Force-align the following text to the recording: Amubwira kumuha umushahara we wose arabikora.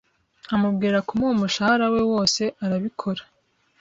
Amubwira 0.53 0.97
kumuha 1.07 1.33
umushahara 1.35 1.85
we 1.93 2.01
wose 2.11 2.41
arabikora. 2.65 3.21